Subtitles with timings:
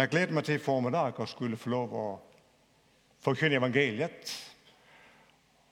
[0.00, 2.18] Jeg glæder mig til i formiddag at skulle få lov at
[3.20, 4.54] forkynde evangeliet.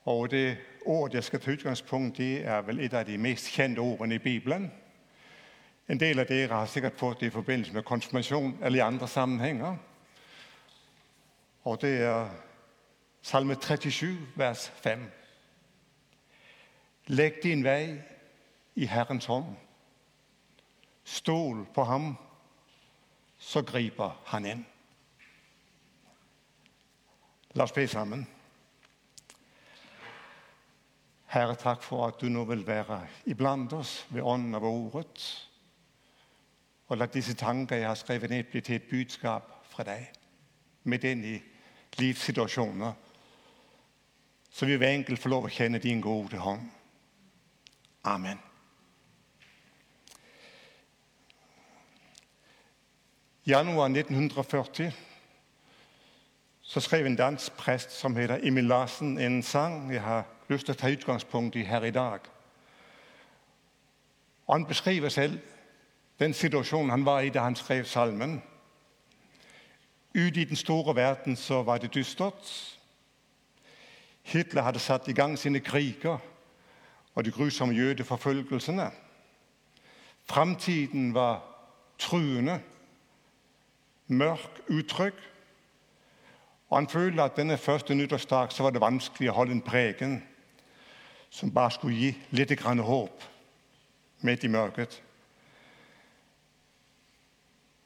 [0.03, 3.79] Og det ord, jeg skal tage udgangspunkt i, er vel et af de mest kendte
[3.79, 4.71] ordene i Bibelen.
[5.89, 9.07] En del af det har sikkert fået det i forbindelse med konfirmation eller i andre
[9.07, 9.77] sammenhænger.
[11.63, 12.29] Og det er
[13.21, 15.11] salme 37, vers 5.
[17.07, 18.01] Læg din vej
[18.75, 19.55] i Herrens hånd.
[21.03, 22.17] Stol på ham,
[23.39, 24.65] så griber han ind.
[27.53, 28.27] Lad os bede sammen.
[31.25, 35.49] Herre, tak for, at du nu vil være iblandt os ved ånden af ordet.
[36.87, 40.11] Og lad disse tanker, jeg har skrevet ned, blive til et budskab fra dig.
[40.83, 41.39] Med den i
[41.97, 42.93] livssituationer.
[44.51, 46.61] Så vi hver enkelt får lov at kende din gode hånd.
[48.03, 48.39] Amen.
[53.47, 54.91] Januar 1940,
[56.61, 60.71] så skrev en dansk præst, som hedder Emil Larsen, en sang, jeg har lyst til
[60.71, 62.19] at tage udgangspunkt i her i dag.
[64.47, 65.39] Og han beskriver selv
[66.19, 68.43] den situation, han var i, da han skrev salmen.
[70.15, 72.77] Ude i den store verden, så var det dystert.
[74.21, 76.17] Hitler havde sat i gang sine kriger
[77.15, 78.91] og de grusomme jødeforfølgelserne.
[80.25, 81.43] Fremtiden var
[81.99, 82.61] truende
[84.09, 85.13] mørk udtryk.
[86.69, 90.23] Og han følte, at denne første nytårsdag, så var det vanskeligt at holde en prægen,
[91.29, 93.23] som bare skulle give lidt grann håb
[94.21, 95.03] midt i mørket.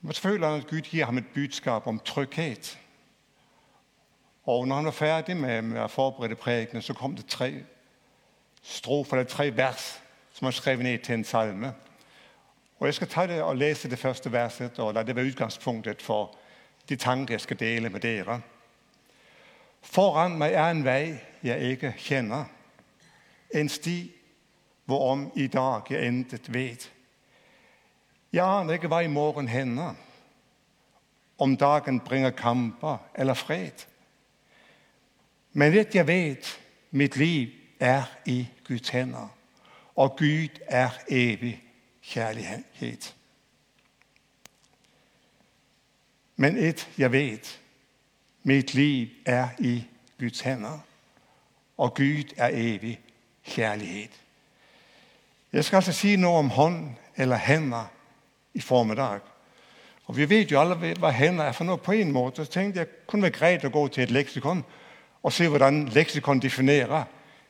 [0.02, 2.78] Men så føler han, at Gud giver ham et budskab om tryghed.
[4.46, 7.64] Og når han var færdig med, med at forberede prægene, så kom det tre
[8.62, 10.02] strofer, eller tre vers,
[10.34, 11.74] som han skrev ned til en salme.
[12.84, 16.02] Og jeg skal tage det og læse det første verset, og lade det være udgangspunktet
[16.02, 16.36] for
[16.90, 18.42] de tanker, jeg skal dele med dere.
[19.82, 22.46] Foran mig er en vej, jeg ikke kender.
[23.54, 24.12] En sti,
[24.86, 26.78] hvorom i dag jeg intet ved.
[28.34, 29.94] Jeg aner ikke, hvad i morgen hænder.
[31.38, 33.86] Om dagen bringer kamper eller fred.
[35.54, 36.36] Men det jeg ved,
[36.92, 37.48] mit liv
[37.80, 39.28] er i Guds hænder,
[39.96, 41.64] og Gud er evig
[42.08, 42.98] kærlighed.
[46.36, 47.38] Men et, jeg ved,
[48.44, 49.84] mit liv er i
[50.20, 50.80] Guds hænder,
[51.78, 53.00] og Gud er evig
[53.46, 54.10] kærlighed.
[55.54, 57.92] Jeg skal altså sige noget om hånd eller hænder
[58.54, 59.20] i formiddag.
[60.06, 62.36] Og vi ved jo alle, hvad hænder er for noget på en måde.
[62.36, 64.66] Så tænkte jeg, kunne være greit at gå til et leksikon
[65.24, 67.04] og se, hvordan leksikon definerer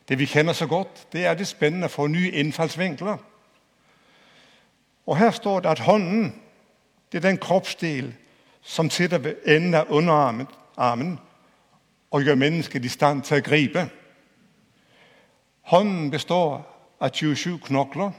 [0.10, 1.14] det, vi kender så godt.
[1.14, 3.18] Det er det spændende at få nye indfaldsvinkler.
[5.06, 6.42] Og her står der, at hånden,
[7.12, 8.16] det er den kropsdel,
[8.62, 10.48] som sidder ved enden af underarmen
[10.78, 11.20] armen,
[12.12, 13.90] og gør mennesket i stand til at gribe.
[15.62, 18.12] Hånden består af 27 knokler,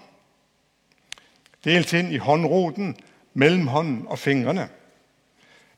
[1.65, 2.97] delt ind i håndroden,
[3.35, 4.69] mellem hånden og fingrene.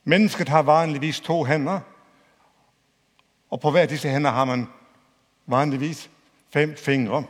[0.05, 1.81] Mennesket har vanligvis to hænder,
[3.51, 4.67] og på hver af disse hænder har man
[5.47, 6.11] vanligvis
[6.53, 7.25] fem fingre.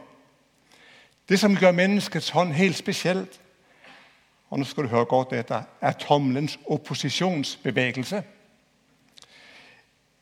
[1.29, 3.41] Det, som gør menneskets hånd helt specielt,
[4.51, 8.23] og nu skal du høre godt efter, er tomlens oppositionsbevægelse.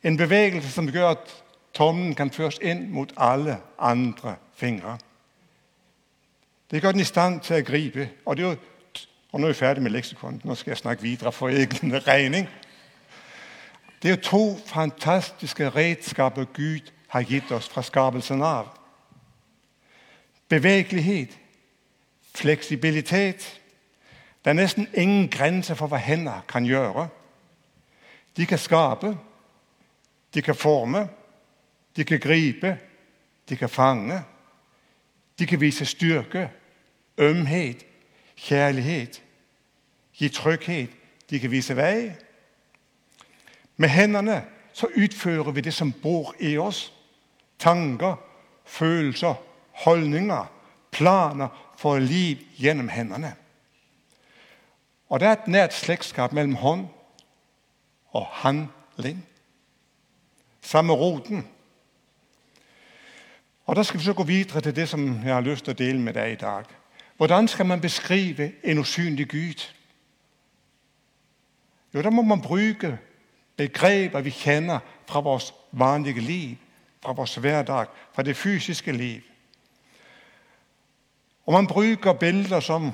[0.02, 4.98] En bevægelse, som gør, at tomlen kan føres ind mod alle andre fingre.
[6.70, 8.56] Det gør den i stand til at gribe, og det er jo,
[9.32, 12.48] og nu er jeg færdig med leksikon, nu skal jeg snakke videre for egen regning.
[14.02, 18.64] Det er to fantastiske redskaber, Gud har givet os fra skabelsen af.
[20.48, 21.26] Bevægelighed,
[22.34, 23.60] fleksibilitet,
[24.44, 27.08] der er næsten ingen grænser for, hvad hænder kan gøre.
[28.36, 29.18] De kan skabe,
[30.34, 31.08] de kan forme,
[31.96, 32.78] de kan gribe,
[33.48, 34.22] de kan fange,
[35.38, 36.50] de kan vise styrke,
[37.18, 37.74] ømhed,
[38.36, 39.06] kærlighed,
[40.12, 40.88] give tryghed,
[41.30, 42.12] de kan vise vej.
[43.76, 46.92] Med hænderne så udfører vi det, som bor i os.
[47.58, 48.16] Tanker,
[48.64, 49.34] følelser,
[49.72, 50.52] holdninger,
[50.90, 53.34] planer for liv gennem hænderne.
[55.14, 56.86] Og der er et nært slægtskab mellem hånd
[58.10, 59.26] og handling.
[60.60, 61.48] Samme roten.
[63.64, 65.78] Og der skal vi så gå videre til det, som jeg har lyst til at
[65.78, 66.64] dele med dig i dag.
[67.16, 69.72] Hvordan skal man beskrive en usynlig Gud?
[71.94, 72.98] Jo, der må man bruge
[73.56, 76.56] begreber, vi kender fra vores vanlige liv,
[77.02, 79.20] fra vores hverdag, fra det fysiske liv.
[81.46, 82.92] Og man bruger billeder som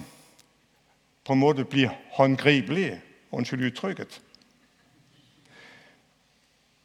[1.25, 3.01] på en måde bliver håndgribelige,
[3.31, 4.21] undskyld udtrykket.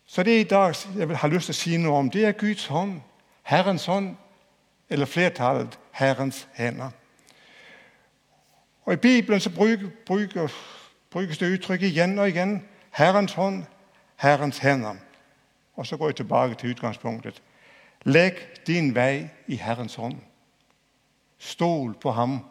[0.05, 2.31] Så det er i dag, jeg har lyst til at sige noget om, det er
[2.31, 3.01] Guds hånd,
[3.43, 4.15] Herrens hånd,
[4.89, 6.89] eller flertallet, Herrens hænder.
[8.85, 10.47] Og i Bibelen så brygger, brygger,
[11.09, 12.67] brygges det udtryk igen og igen.
[12.91, 13.63] Herrens hånd,
[14.15, 14.95] Herrens hænder.
[15.75, 17.41] Og så går jeg tilbage til udgangspunktet.
[18.03, 18.33] Læg
[18.67, 20.15] din vej i Herrens hånd.
[21.38, 22.45] Stol på ham,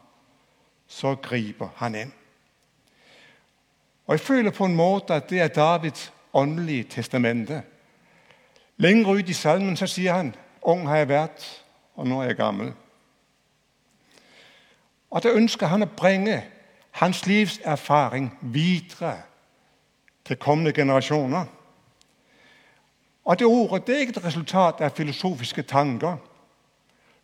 [0.86, 2.12] så griber han ind.
[4.06, 7.62] Og jeg føler på en måde, at det er Davids åndelige testamente.
[8.76, 11.64] Længere ud i salmen, så siger han, ung har jeg været,
[11.94, 12.72] og nu er jeg gammel.
[15.10, 16.44] Og der ønsker han at bringe
[16.90, 19.22] hans livs erfaring videre
[20.24, 21.44] til kommende generationer.
[23.24, 26.16] Og det ord, det er ikke et resultat af filosofiske tanker,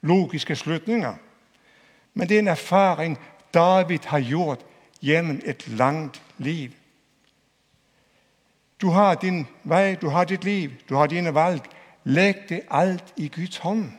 [0.01, 1.15] logiske slutninger,
[2.15, 3.19] men det er en erfaring,
[3.55, 4.61] David har gjort
[5.05, 6.71] gennem et langt liv.
[8.81, 11.63] Du har din vej, du har dit liv, du har dine valg.
[12.05, 13.93] Læg det alt i Guds hånd.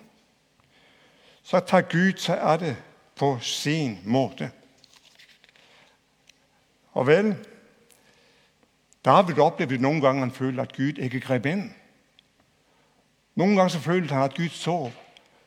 [1.44, 2.76] Så tager Gud sig af det
[3.16, 4.50] på sin måde.
[6.92, 7.36] Og vel,
[9.06, 11.72] David oplevede nogle gange, han følte, at Gud ikke greb ind.
[13.36, 14.92] Nogle gange så følte han, at Gud sov.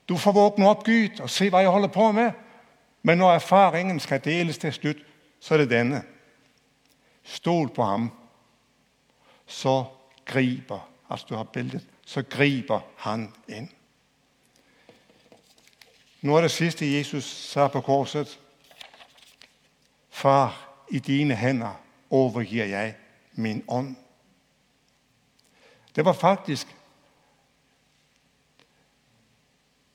[0.09, 2.33] Du får vågne op, Gud, og se, hvad jeg holder på med.
[3.07, 4.97] Men når erfaringen skal deles til slut,
[5.41, 6.03] så er det denne.
[7.23, 8.13] Stol på ham,
[9.47, 9.85] så
[10.25, 13.69] griber, altså du har billedet, så griber han ind.
[16.21, 18.41] Nu er det sidste, Jesus sagde på korset.
[20.11, 21.81] Far, i dine hænder
[22.11, 22.97] overgiver jeg
[23.33, 23.97] min ånd.
[25.97, 26.77] Det var faktisk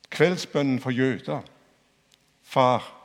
[0.09, 1.41] kveldsbønden for jøder.
[2.43, 2.98] Far,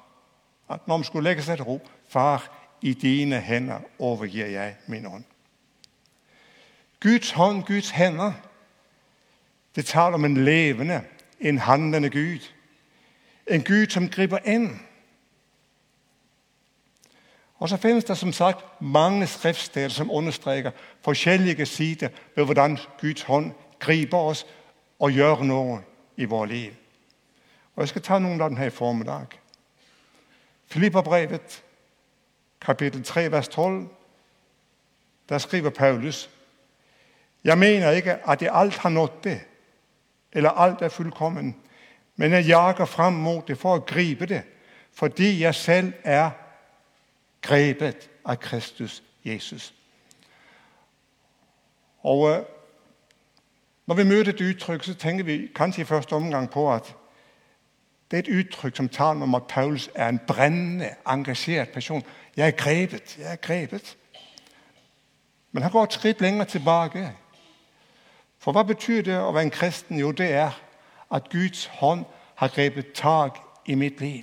[0.70, 2.50] at når man skulle lægge sig til ro, far,
[2.82, 5.24] i dine hænder overgiver jeg min ånd.
[7.00, 8.32] Guds hånd, Guds hænder,
[9.74, 11.02] det taler om en levende,
[11.40, 12.50] en handlende Gud.
[13.46, 14.70] En Gud, som griber ind.
[17.56, 20.70] Og så findes der som sagt mange skriftsteder, som understreger
[21.02, 24.46] forskellige sider ved, hvordan Guds hånd griber os
[24.98, 25.82] og gør noget
[26.16, 26.70] i vores liv.
[27.76, 29.26] Og jeg skal tage nogle af dem her i formiddag.
[30.74, 31.64] Filipperbrevet,
[32.60, 33.88] kapitel 3, vers 12,
[35.28, 36.30] der skriver Paulus,
[37.44, 39.40] jeg mener ikke, at jeg alt har nået det,
[40.32, 41.56] eller alt er fuldkommen,
[42.16, 44.42] men jeg jager frem mod det for at gribe det,
[44.92, 46.30] fordi jeg selv er
[47.42, 49.74] grebet af Kristus Jesus.
[52.02, 52.42] Og øh,
[53.86, 56.94] når vi møder det udtryk, så tænker vi kanskje i første omgang på, at
[58.14, 62.02] det er et udtryk, som taler om, at Paulus er en brændende, engageret person.
[62.36, 63.96] Jeg er grebet, jeg er grebet.
[65.52, 67.12] Men han går et skridt længere tilbage.
[68.38, 69.98] For hvad betyder det at være en kristen?
[69.98, 70.50] Jo, det er,
[71.14, 73.30] at Guds hånd har grebet tag
[73.66, 74.22] i mit liv.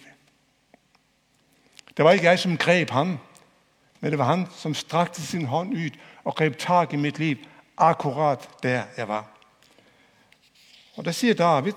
[1.97, 3.19] Det var ikke jeg, som greb ham,
[3.99, 5.89] men det var han, som strakte sin hånd ud
[6.23, 7.37] og greb tag i mit liv,
[7.77, 9.25] akkurat der jeg var.
[10.95, 11.73] Og der siger David,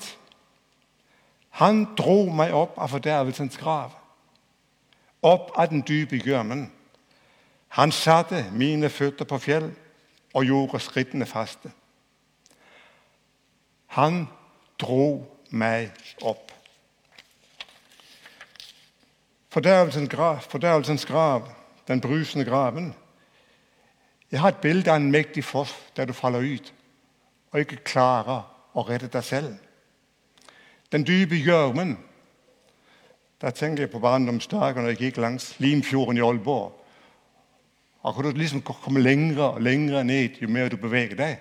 [1.55, 3.91] han drog mig op af fordærvelsens grav,
[5.23, 6.73] op af den dybe gjørmen.
[7.69, 9.73] Han satte mine fødder på fjeld
[10.35, 11.73] og gjorde skridtene faste.
[13.87, 14.27] Han
[14.79, 15.93] drog mig
[16.23, 16.53] op.
[19.49, 21.49] Fordærvelsens grav, fordærvelsens grav,
[21.89, 22.95] den brusende graven.
[24.31, 26.73] Jeg har et billede af en mægtig fos, der du falder ud,
[27.51, 29.57] og ikke klarer at rette dig selv.
[30.95, 31.99] Den dybe jørmen,
[33.41, 36.85] der tænker jeg på barndomsdagen, når jeg gik langs Limfjorden i Aalborg.
[38.01, 41.39] Og kunne du ligesom komme længere og længere ned, jo mere du bevæger dig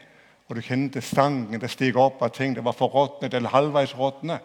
[0.48, 4.40] og du kendte stanken, der steg op og tænkte, var for rådnet eller halvvejs rådnet.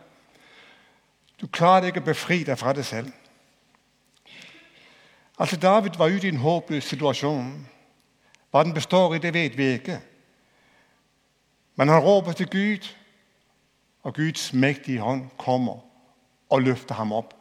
[1.40, 3.12] Du klarede ikke at befri dig fra det selv.
[5.38, 7.68] Altså David var ude i en håbløs situation.
[8.50, 10.00] Hvad den består i, det ved vi ikke.
[11.76, 12.97] Men han råber til Gud,
[14.08, 15.76] og Guds mægtige hånd kommer
[16.50, 17.34] og løfter ham op.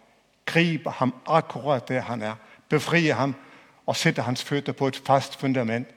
[0.46, 2.36] Griber ham akkurat der han er.
[2.70, 3.36] Befrier ham
[3.86, 5.88] og sætter hans fødder på et fast fundament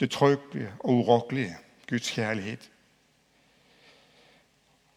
[0.00, 1.56] det tryggelige og urokkelige,
[1.88, 2.58] Guds kærlighed.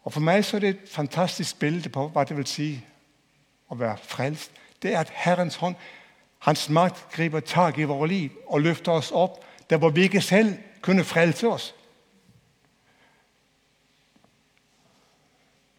[0.02, 2.86] Og for mig så er det et fantastisk billede på, hvad det vil sige
[3.70, 4.50] at være frelst.
[4.82, 5.74] Det er, at Herrens hånd,
[6.38, 10.20] hans magt griber tag i vores liv og løfter os op, der hvor vi ikke
[10.20, 11.74] selv kunne frelse os.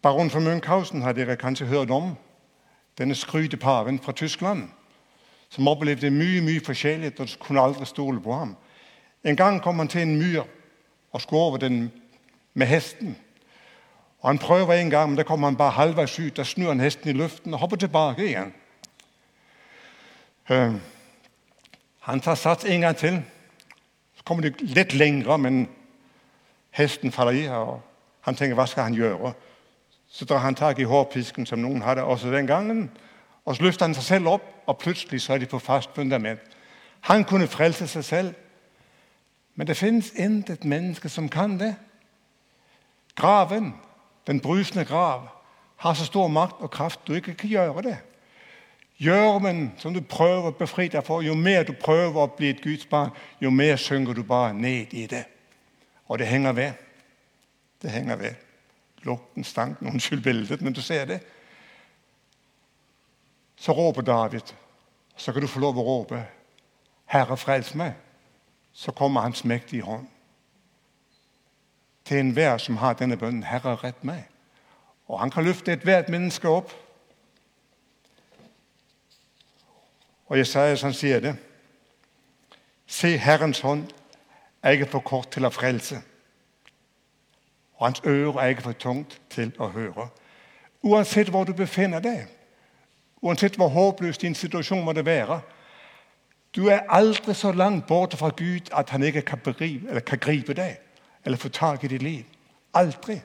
[0.04, 2.16] Baron von Münchhausen har dere kanskje hørt om.
[2.98, 4.68] Denne skryteparen fra Tyskland,
[5.48, 8.56] som oplevede mye, mye forskjellig, og kunne aldrig stole på ham.
[9.24, 10.42] En gang kom han til en myr
[11.12, 11.92] og skulle over den
[12.54, 13.16] med hesten.
[14.20, 16.30] Og han prøver en gang, men der kommer han bare halvvejs ud.
[16.30, 18.54] Der snur han hesten i luften og hopper tilbage igen.
[20.50, 20.74] Øh,
[22.00, 23.22] han tager sats en gang til.
[24.14, 25.68] Så kommer det lidt længere, men
[26.70, 27.82] hesten falder i, og
[28.20, 29.32] han tænker, hvad skal han gøre?
[30.14, 32.90] Så drar han tag i hårpisken, som nogen havde også dengang,
[33.44, 36.40] og så løfter han sig selv op, og pludselig så er de på fast fundament.
[37.00, 38.34] Han kunne frelse sig selv,
[39.54, 41.76] men der findes intet menneske, som kan det.
[43.14, 43.74] Graven,
[44.26, 45.28] den brysende grav,
[45.76, 47.96] har så stor magt og kraft, du ikke kan gøre det.
[49.04, 52.50] Gør man, som du prøver at befri dig for, jo mere du prøver at blive
[52.50, 55.24] et Guds barn, jo mere synker du bare ned i det.
[56.06, 56.72] Og det hænger ved.
[57.82, 58.30] Det hænger ved.
[59.04, 61.20] Lugten, stanken, undskyld bæltet, men du ser det.
[63.56, 64.40] Så råber David.
[65.16, 66.26] Så kan du få lov at råbe,
[67.06, 67.94] Herre, frels mig.
[68.72, 70.06] Så kommer hans mægtige hånd.
[72.04, 74.28] Til enhver, som har denne bøn, Herre, ret mig.
[75.06, 76.72] Og han kan løfte et hvert menneske op.
[80.26, 81.36] Og Jesajas han siger det.
[82.86, 83.90] Se, Herrens hånd
[84.62, 86.02] er ikke for kort til at frelse.
[87.84, 90.08] Og hans øre er ikke for tungt til at høre.
[90.82, 92.26] Uanset hvor du befinder dig,
[93.16, 95.40] uanset hvor håbløs din situation måtte være,
[96.56, 100.18] du er aldrig så langt borte fra Gud, at han ikke kan, begribe, eller kan
[100.18, 100.76] gribe dig,
[101.24, 102.24] eller få tag i dit liv.
[102.74, 103.24] Aldrig.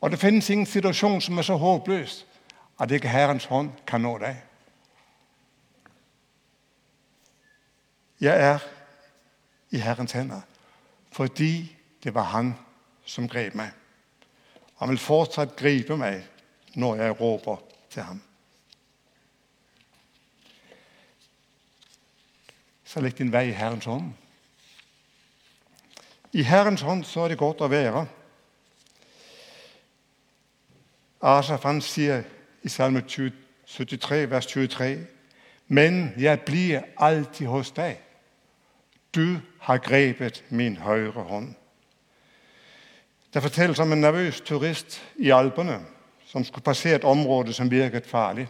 [0.00, 2.26] Og der findes ingen situation, som er så håbløs,
[2.80, 4.42] at ikke Herrens hånd kan nå dig.
[8.20, 8.58] Jeg er
[9.70, 10.40] i Herrens hænder,
[11.12, 12.54] fordi det var han,
[13.04, 13.70] som greb mig.
[14.78, 16.28] Han vil fortsat gribe mig,
[16.74, 17.56] når jeg råber
[17.90, 18.22] til ham.
[22.84, 24.12] Så læg din vej i Herrens hånd.
[26.32, 28.08] I Herrens hånd så er det godt at være.
[31.22, 32.22] Asaf han siger
[32.62, 33.32] i salme 20,
[33.66, 35.06] 73, vers 23,
[35.68, 38.00] Men jeg bliver altid hos dig.
[39.14, 41.54] Du har grebet min højre hånd.
[43.34, 45.80] Der fortælles om en nervøs turist i Alperne,
[46.26, 48.48] som skulle passere et område, som virkede farligt.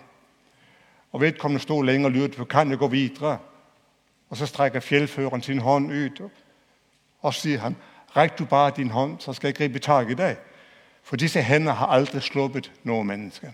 [1.12, 3.38] Og vedkommende stod længe og lyttede, for kan jeg gå videre?
[4.28, 6.30] Og så strækker fjeldføreren sin hånd ud,
[7.20, 7.76] og siger han,
[8.16, 10.36] ræk du bare din hånd, så skal jeg gribe tag i dig.
[11.02, 13.52] For disse hænder har aldrig sluppet nogen menneske.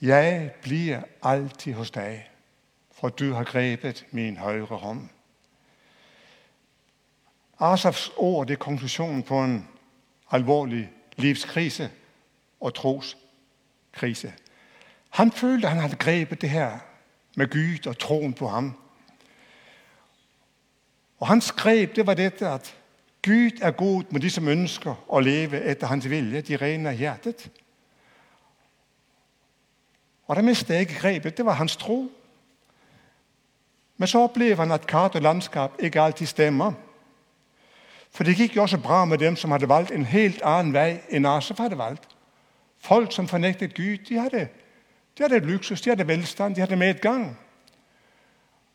[0.00, 2.30] Jeg bliver altid hos dig,
[2.92, 5.08] for du har grebet min højre hånd.
[7.60, 9.68] Asafs ord det er konklusionen på en
[10.30, 11.90] alvorlig livskrise
[12.60, 14.32] og troskrise.
[15.10, 16.78] Han følte, at han havde grebet det her
[17.36, 18.76] med Gud og troen på ham.
[21.18, 22.76] Og hans greb, det var dette, at
[23.24, 26.96] Gud er god med de, som ønsker at leve efter hans vilje, de rene af
[26.96, 27.50] hjertet.
[30.26, 32.12] Og der mistede ikke grebet, det var hans tro.
[33.96, 36.72] Men så oplevede han, at kart og landskab ikke altid stemmer.
[38.14, 41.00] For det gik jo også bra med dem, som havde valgt en helt anden vej,
[41.08, 42.08] end Asaf havde valgt.
[42.78, 44.48] Folk, som fornægtede Gud, de havde,
[45.18, 47.38] de havde et luksus, de havde velstand, de havde med et gang.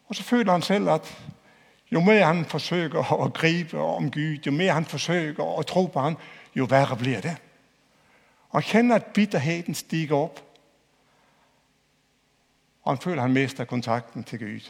[0.07, 1.17] Og så føler han selv, at
[1.91, 5.99] jo mere han forsøger at gribe om Gud, jo mere han forsøger at tro på
[5.99, 6.17] ham,
[6.55, 7.37] jo værre bliver det.
[8.49, 10.43] Og han kender, at bitterheden stiger op.
[12.83, 14.69] Og han føler, at han mister kontakten til Gud.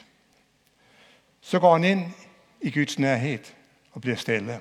[1.42, 2.06] Så går han ind
[2.62, 3.40] i Guds nærhed
[3.98, 4.60] og bliver stille.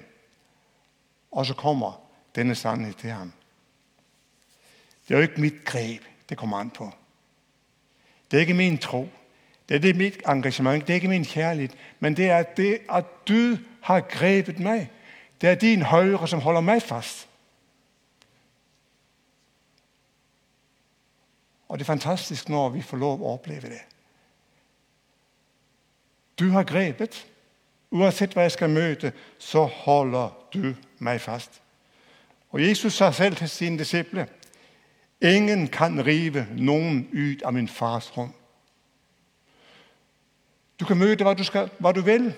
[1.32, 3.32] Og så kommer denne sandhed til ham.
[5.08, 6.90] Det er jo ikke mit greb, det kommer an på.
[8.30, 9.08] Det er ikke min tro.
[9.68, 10.86] Det er det mit engagement.
[10.86, 11.76] Det er ikke min kærlighed.
[12.00, 14.90] Men det er det, at du har grebet mig.
[15.40, 17.28] Det er din højre, som holder mig fast.
[21.68, 23.80] Og det er fantastisk, når vi får lov at opleve det.
[26.38, 27.26] Du har grebet.
[27.90, 31.62] Uanset hvad jeg skal møde, så holder du mig fast.
[32.50, 34.28] Og Jesus sagde selv til sine disciple,
[35.22, 38.32] ingen kan rive nogen ud af min fars hånd.
[40.80, 42.34] Du kan møde, hvad du, skal, hvad du vil,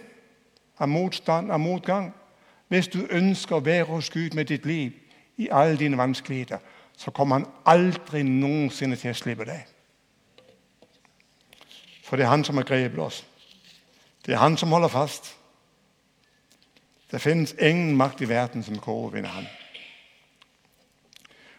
[0.79, 2.15] af modstand og modgang.
[2.69, 4.91] Hvis du ønsker at være hos Gud med dit liv
[5.37, 6.59] i alle dine vanskeligheder,
[6.97, 9.67] så kommer han aldrig nogensinde til at slippe dig.
[12.05, 13.27] For det er han, som har grebet os.
[14.27, 15.38] Det er han, som holder fast.
[17.11, 19.45] Der findes ingen magt i verden, som kan overvinde ham.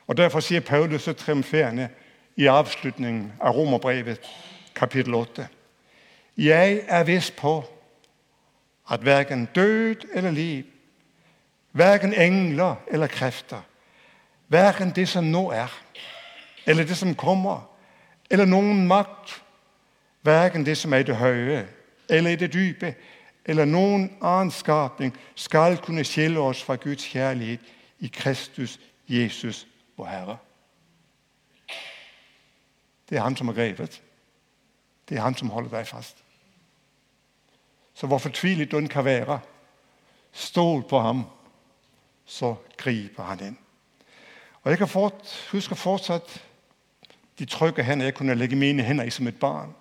[0.08, 1.90] Og derfor siger Paulus så triumferende
[2.36, 4.20] i afslutningen af Romerbrevet,
[4.76, 5.48] kapitel 8.
[6.38, 7.64] Jeg er vist på,
[8.92, 10.64] at hverken død eller liv,
[11.72, 13.62] hverken engler eller kræfter,
[14.48, 15.82] hverken det, som nu er,
[16.66, 17.76] eller det, som kommer,
[18.30, 19.44] eller nogen magt,
[20.22, 21.68] hverken det, som er i det høje,
[22.10, 22.96] eller i det dybe,
[23.50, 27.58] eller nogen anden skabning, skal kunne skille os fra Guds kærlighed
[28.00, 30.38] i Kristus Jesus, vor Herre.
[33.10, 34.02] Det er ham, som har grebet.
[35.10, 36.18] Det er ham, som holder dig fast.
[37.94, 39.40] Så hvor fortvilet du end kan være,
[40.32, 41.24] stol på ham,
[42.26, 43.58] så griber han ind.
[44.64, 46.46] Og jeg kan fort, huske fortsat
[47.40, 49.76] de trygge hænder, jeg kunne lægge mine hænder i som et barn.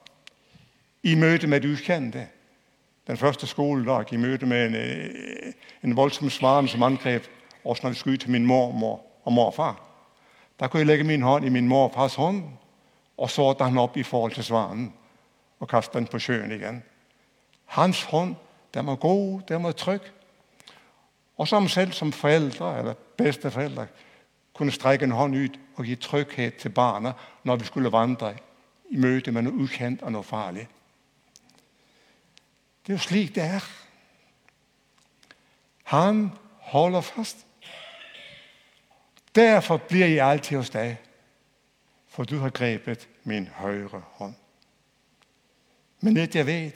[1.02, 2.28] I møde med det ukendte.
[3.08, 5.52] Den første skoledag, i møde med en, øh,
[5.84, 7.24] en voldsom svaren, som angreb,
[7.64, 9.80] også når vi skulle ud til min mormor og morfar.
[10.60, 12.44] Der kunne jeg lægge min hånd i min morfars hånd,
[13.16, 14.92] og så han op i forhold til svaren,
[15.60, 16.82] og kaste den på sjøen igen.
[17.64, 18.36] Hans hånd,
[18.74, 20.02] den var god, den var tryg.
[21.38, 23.86] Og som selv som forældre, eller bedsteforældre,
[24.54, 28.34] kunne strække en hånd ud og give tryghed til barnet, når vi skulle vandre
[28.90, 30.68] i møde med noget ukendt og noget farligt.
[32.88, 33.60] Det er jo slik, det er.
[35.82, 37.46] Han holder fast.
[39.34, 41.00] Derfor bliver jeg altid hos dig,
[42.06, 44.34] for du har grebet min højre hånd.
[46.00, 46.72] Men det jeg ved,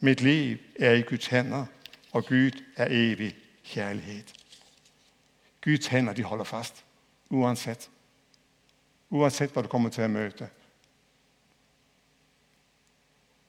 [0.00, 1.66] mit liv er i Guds hænder,
[2.12, 4.24] og Gud er evig kærlighed.
[5.64, 6.84] Guds hænder, de holder fast,
[7.30, 7.90] uanset.
[9.10, 10.48] Uanset hvad du kommer til at møde.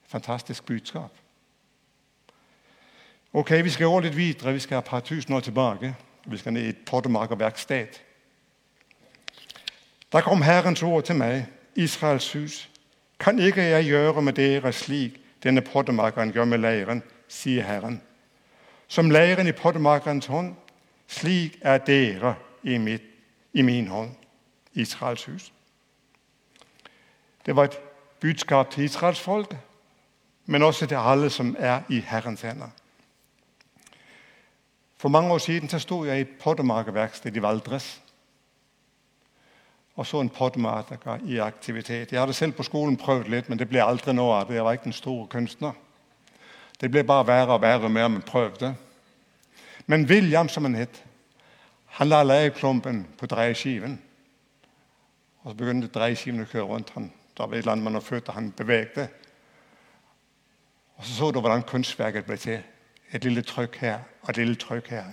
[0.02, 1.25] Fantastisk budskab.
[3.36, 4.52] Okay, vi skal over lidt videre.
[4.52, 5.96] Vi skal have et par tusind år tilbage.
[6.26, 7.86] Vi skal ned i et pottemarkerværksted.
[10.12, 12.70] Der kom Herrens ord til mig, Israels hus.
[13.20, 18.02] Kan ikke jeg gøre med dere slik, denne pottemarkeren gør med læren, siger Herren.
[18.88, 20.56] Som læren i pottemarkerens hånd,
[21.06, 23.02] slik er dere i, mit,
[23.52, 24.10] i min hånd,
[24.72, 25.52] Israels hus.
[27.46, 27.78] Det var et
[28.20, 29.56] budskab til Israels folk,
[30.46, 32.68] men også til alle, som er i Herrens hænder.
[34.96, 38.02] For mange år siden så stod jeg i et pottemarkerværksted i Valdres
[39.96, 42.12] og så en pottemarker i aktivitet.
[42.12, 44.54] Jeg havde selv på skolen prøvet lidt, men det blev aldrig noget af det.
[44.54, 45.72] Jeg var ikke den store kunstner.
[46.80, 48.76] Det blev bare værre og værre med, at man prøvede.
[49.86, 50.86] Men William, som han hed,
[51.84, 54.02] han lagde lageklumpen på drejeskiven.
[55.40, 56.90] Og så begyndte drejeskiven at køre rundt.
[56.90, 59.08] Han, der var et eller andet, man havde født, og han bevægte.
[60.96, 62.62] Og så så du, hvordan kunstværket blev til.
[63.12, 65.04] Et lille tryk her, og et lille tryk her.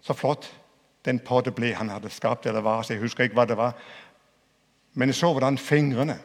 [0.00, 0.60] Så flot
[1.04, 3.76] den potte blev, han havde skabt, eller var, så jeg husker ikke, hvad det var.
[4.92, 6.18] Men jeg så, hvordan fingrene,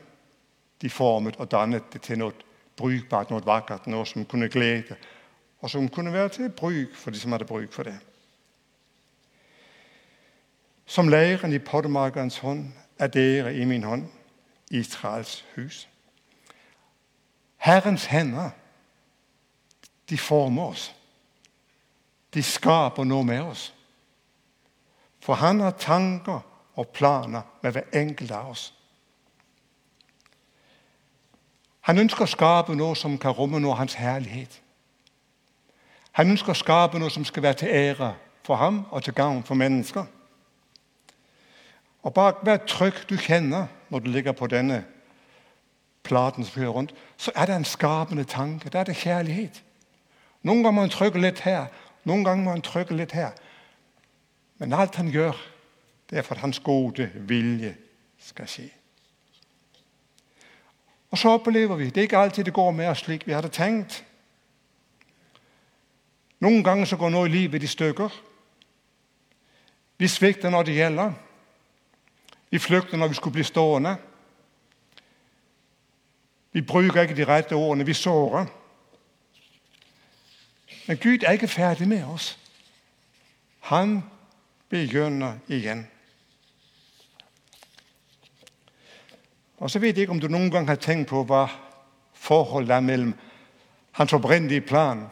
[0.82, 2.36] de formet og dannet det til noget
[2.75, 4.95] brugbart, noget vakkert, noget, som kunne glæde,
[5.60, 7.99] og som kunne være til brug for de, som havde brug for det.
[10.86, 14.08] Som læren i pottemarkerens hånd, er dere i min hånd,
[14.71, 15.89] Israels hus.
[17.58, 18.49] Herrens hænder,
[20.10, 20.95] de former os.
[22.34, 23.74] De skaber noget med os.
[25.19, 26.39] For han har tanker
[26.76, 28.74] og planer med hver enkelt af os.
[31.80, 34.48] Han ønsker at skabe noget, som kan rumme noget af hans herlighed.
[36.12, 39.43] Han ønsker at skabe noget, som skal være til ære for ham og til gavn
[39.43, 40.06] for mennesker.
[42.04, 44.86] Og bare vær tryk, du kender, når du ligger på denne
[46.04, 48.69] platen, som kører rundt, så er der en skabende tanke.
[48.69, 49.50] Der er det kærlighed.
[50.43, 51.65] Nogle gange må man trykke lidt her,
[52.04, 53.32] nogle gange må man trykke lidt her.
[54.58, 55.32] Men alt han gør,
[56.10, 57.78] det er for at hans gode vilje
[58.19, 58.73] skal ske.
[61.12, 63.41] Og så oplever vi, det er ikke altid, det går med os slik, vi har
[63.41, 64.06] tænkt.
[66.39, 68.10] Nogle gange så går noget i livet i stykker.
[69.97, 71.13] Vi svigter, når det gælder.
[72.49, 73.95] Vi flygter, når vi skulle blive stående.
[76.52, 77.86] Vi bruger ikke de rette ordene.
[77.86, 78.45] vi sårer.
[80.89, 82.39] Men Gud er ikke færdig med os.
[83.60, 84.04] Han
[84.69, 85.88] begynder igen.
[89.58, 91.47] Og så ved jeg ikke, om du nogle gange har tænkt på, hvad
[92.13, 93.13] forholdet er mellem
[93.91, 95.10] hans oprindelige plan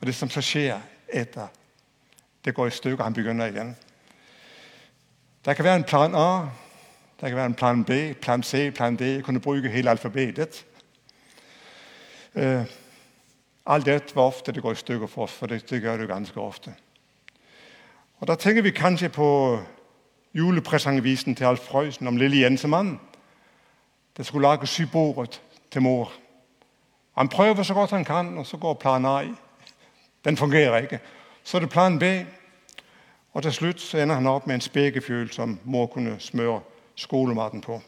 [0.00, 1.46] og det, som så sker efter
[2.44, 3.76] det går i stykker, han begynder igen.
[5.44, 6.48] Der kan være en plan A,
[7.20, 9.00] der kan være en plan B, plan C, plan D.
[9.00, 10.66] Jeg kunne bruge hele alfabetet.
[12.34, 12.66] Øh,
[13.66, 16.08] alt det var ofte, det går i stykker for os, for det, det gør det
[16.08, 16.74] ganske ofte.
[18.16, 19.58] Og der tænker vi kanskje på
[20.34, 23.00] julepræsangvisen til Alf Frøsen om Lille Jensemann,
[24.16, 26.12] der skulle lage sybordet til mor
[27.16, 29.24] Han prøver så godt han kan, og så går plan A.
[30.24, 31.00] Den fungerer ikke.
[31.44, 32.02] Så er det plan B.
[33.32, 36.60] Og til slut så ender han op med en spækkefjøl, som mor kunne smøre
[36.94, 37.82] skolematten på.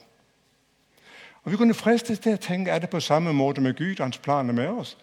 [1.43, 4.19] Og vi kunne fristes til at tænke, er det på samme måde med Gud, hans
[4.19, 4.99] planer med os?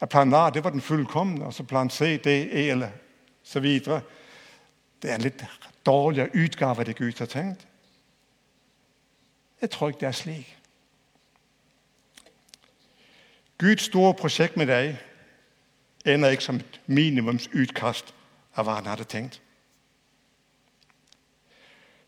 [0.00, 2.90] At plan A, det var den fuldkommende, og så plan C, D, E eller
[3.42, 4.00] så videre.
[5.02, 5.44] Det er en lidt
[5.86, 7.68] dårligere udgave af det Gud har tænkt.
[9.60, 10.58] Jeg tror ikke, det er slik.
[13.58, 15.00] Guds store projekt med dig
[16.06, 18.14] ender ikke som et minimumsudkast
[18.56, 19.42] af, hvad han havde tænkt.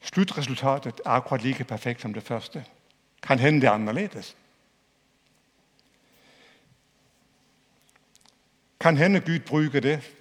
[0.01, 2.65] Slutresultatet er akkurat lige perfekt som det første.
[3.23, 4.37] Kan hende det anderledes.
[8.81, 10.15] Kan hende Gud bruge det,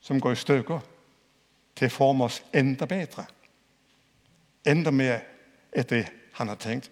[0.00, 0.80] som går i stykker,
[1.76, 3.24] til at forme os endda bedre.
[4.66, 5.20] Endda mere
[5.72, 6.90] af det, han har tænkt.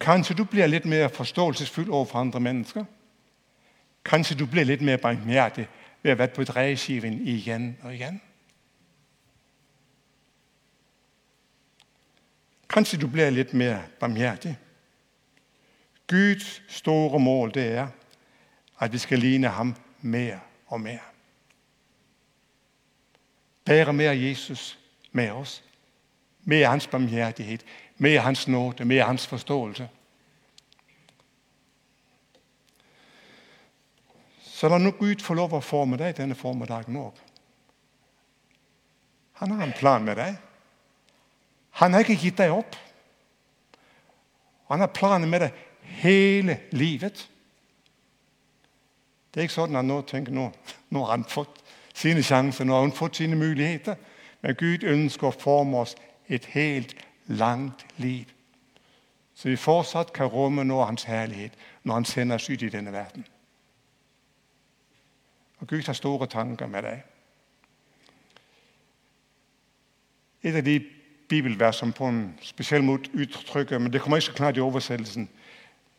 [0.00, 2.84] Kanskje du bliver lidt mere forståelsesfuld over for andre mennesker.
[4.04, 5.68] Kanskje du bliver lidt mere barmhjertig
[6.02, 8.20] ved at være på drejeskiven igen og igen.
[12.68, 14.58] Kanskje du bliver lidt mere barmhjertig.
[16.06, 17.88] Guds store mål, det er,
[18.80, 21.00] at vi skal ligne ham mere og mere.
[23.64, 24.78] Bære mere Jesus
[25.12, 25.64] med os.
[26.44, 27.58] Mere hans barmhjertighed.
[27.96, 28.84] Mere hans nåde.
[28.84, 29.88] Mere hans forståelse.
[34.42, 37.18] Så lad nu Gud få lov at forme dig denne formiddagen op.
[39.32, 40.38] Han har en plan med dig.
[41.70, 42.76] Han har ikke givet dig op.
[44.70, 47.29] Han har planer med dig hele livet.
[49.34, 50.52] Det er ikke sådan, at nogen tænker, nu,
[50.90, 51.48] nu har han fået
[51.94, 53.94] sine chancer, nu har hun fået sine muligheder.
[54.40, 55.96] Men Gud ønsker at forme os
[56.28, 58.24] et helt langt liv.
[59.34, 61.50] Så vi fortsat kan rumme nå hans herlighed,
[61.84, 63.26] når han sender os ud i denne verden.
[65.58, 67.02] Og Gud har store tanker med dig.
[70.42, 70.84] Et af de
[71.28, 75.30] bibelvers, som på en speciel måde udtrykker, men det kommer ikke så klart i oversættelsen,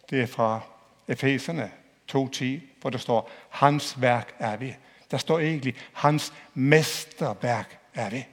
[0.10, 0.62] det er fra
[1.08, 1.72] Efeserne
[2.16, 2.46] 2.10,
[2.82, 4.76] hvor der står, hans værk er vi.
[5.12, 8.26] Der står egentlig, hans mesterværk er vi.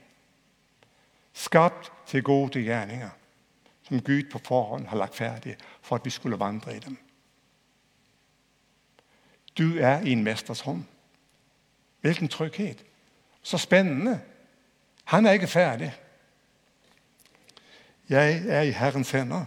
[1.33, 3.09] Skabt til gode gerninger,
[3.83, 6.97] som Gud på forhånd har lagt færdige, for at vi skulle vandre i dem.
[9.57, 10.83] Du er i en mesters hånd.
[12.01, 12.75] Hvilken tryghed.
[13.41, 14.21] Så spændende.
[15.03, 15.95] Han er ikke færdig.
[18.09, 19.45] Jeg er i Herrens hænder,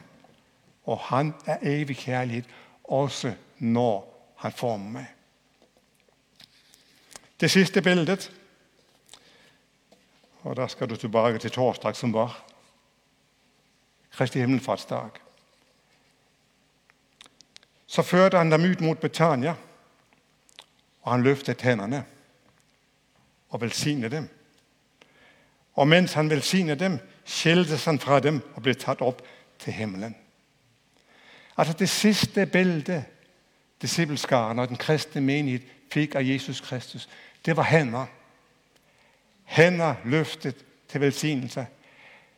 [0.85, 2.45] og han er evig kærlighed,
[2.85, 4.12] også når
[4.43, 5.07] han former mig.
[7.41, 8.33] Det sidste billedet,
[10.43, 12.45] og der skal du tilbage til torsdag, som var
[14.11, 15.11] Kristi himmelfartsdag.
[17.87, 19.55] Så førte han dem ud mod Betania,
[21.03, 22.05] og han løftede hænderne
[23.49, 24.29] og velsignede dem.
[25.75, 29.23] Og mens han velsignede dem, skældtes han fra dem og blev taget op
[29.59, 30.17] til himlen.
[31.57, 33.05] Altså det sidste billede,
[33.83, 35.61] discipleskaren og den kristne menighed
[35.93, 37.09] fik af Jesus Kristus,
[37.47, 38.07] det var hænder.
[39.45, 41.67] Hænder løftet til velsignelse.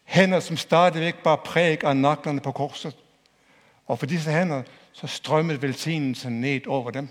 [0.04, 2.96] Hænder, som stadigvæk bare præg af naklerne på korset.
[3.86, 7.08] Og for disse hænder, så strømmede velsignelsen ned over dem.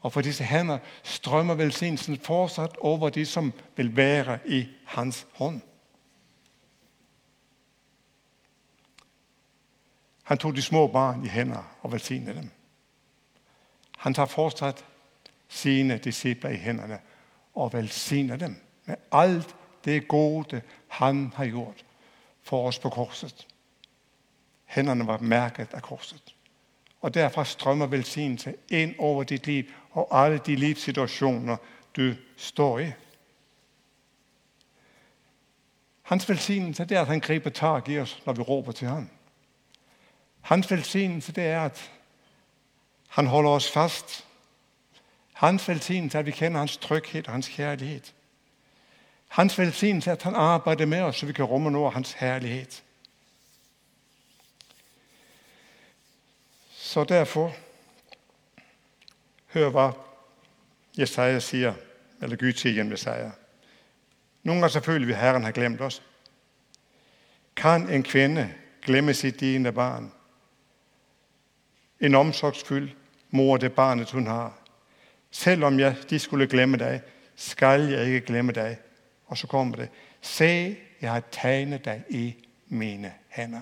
[0.00, 5.60] Og for disse hænder strømmer velsignelsen fortsat over de, som vil være i hans hånd.
[10.22, 12.50] Han tog de små barn i hænder og velsignede dem.
[14.06, 14.84] Han tager fortsat
[15.48, 16.98] sine disciple i hænderne
[17.54, 21.84] og velsigner dem med alt det gode, han har gjort
[22.42, 23.46] for os på korset.
[24.64, 26.34] Hænderne var mærket af korset.
[27.00, 31.56] Og derfor strømmer velsignelse ind over dit liv og alle de livssituationer,
[31.96, 32.92] du står i.
[36.02, 39.08] Hans velsignelse, det er, at han griber tag i os, når vi råber til ham.
[40.40, 41.90] Hans velsignelse, det er, at
[43.08, 44.24] han holder os fast.
[45.32, 48.00] Hans velsignelse at vi kender hans tryghed og hans kærlighed.
[49.28, 52.66] Hans velsignelse at han arbejder med os, så vi kan rumme noget af hans herlighed.
[56.70, 57.52] Så derfor,
[59.46, 59.90] hør hvad
[60.98, 61.74] Jesaja siger,
[62.22, 63.30] eller Gud siger gennem Jesaja.
[64.42, 66.02] Nogle gange selvfølgelig vil Herren have glemt os.
[67.56, 70.12] Kan en kvinde glemme sit dine barn?
[72.00, 72.90] En omsorgsfuld
[73.30, 74.58] mor det barnet, hun har.
[75.30, 77.02] Selvom jeg de skulle glemme dig,
[77.36, 78.78] skal jeg ikke glemme dig.
[79.26, 79.88] Og så kommer det.
[80.20, 83.60] Se, jeg har tegnet dig i mine hænder.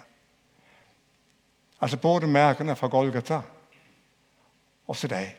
[1.81, 3.41] Altså både mærkerne fra Golgata
[4.87, 5.37] og så dig.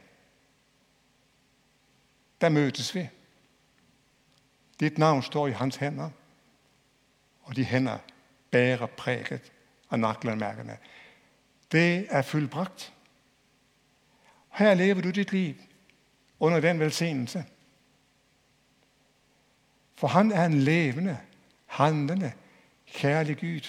[2.42, 3.10] der mødes vi.
[4.80, 6.10] Dit navn står i hans hænder,
[7.42, 7.98] og de hænder
[8.52, 9.52] bærer præget
[9.92, 10.78] af naklenmærkerne.
[11.72, 12.94] Det er fuldbragt.
[14.50, 15.56] Her lever du dit liv
[16.40, 17.46] under den velsignelse.
[19.96, 21.20] For han er en levende,
[21.66, 22.34] handlende,
[22.86, 23.68] kærlig Gud.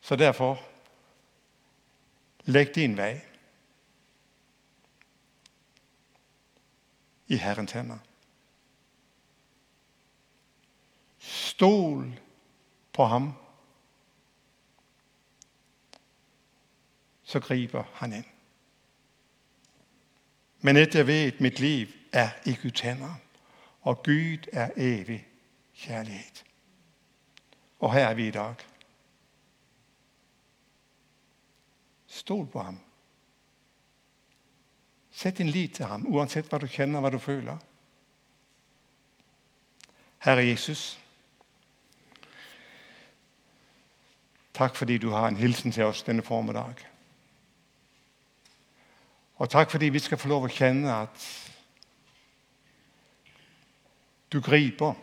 [0.00, 0.62] Så derfor,
[2.44, 3.20] læg din vej
[7.28, 7.98] i Herrens hænder.
[11.34, 12.20] Stol
[12.92, 13.32] på ham.
[17.22, 18.24] Så griber han ind.
[20.60, 22.82] Men et jeg ved, mit liv er i Guds
[23.80, 25.26] og Gud er evig
[25.76, 26.44] kærlighed.
[27.78, 28.54] Og her er vi i dag.
[32.06, 32.80] Stol på ham.
[35.10, 37.58] Sæt din lid til ham, uanset hvad du kender, hvad du føler.
[40.18, 41.03] Herre Jesus,
[44.54, 46.74] tak fordi du har en hilsen til os denne formiddag.
[49.36, 51.50] Og tak fordi vi skal få lov at kende, at
[54.32, 54.94] du griber.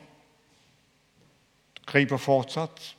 [1.77, 2.95] Du griber fortsat.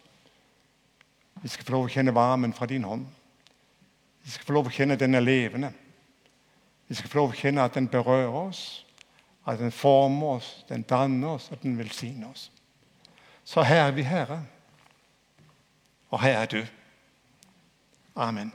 [1.42, 3.06] Vi skal få lov at kende varmen fra din hånd.
[4.22, 5.72] Vi skal få lov at kende, at den er levende.
[6.88, 8.86] Vi skal få lov at kende, at den berører os,
[9.48, 12.52] at den former os, den danner os, og den velsigner os.
[13.44, 14.46] Så her er vi Herre,
[16.12, 16.62] og her er du.
[18.16, 18.52] Amen.